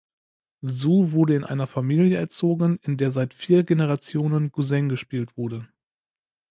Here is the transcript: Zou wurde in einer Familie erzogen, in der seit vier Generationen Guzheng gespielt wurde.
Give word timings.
Zou 0.65 1.11
wurde 1.11 1.35
in 1.35 1.43
einer 1.43 1.67
Familie 1.67 2.17
erzogen, 2.17 2.79
in 2.81 2.97
der 2.97 3.11
seit 3.11 3.35
vier 3.35 3.61
Generationen 3.61 4.51
Guzheng 4.51 4.89
gespielt 4.89 5.37
wurde. 5.37 5.67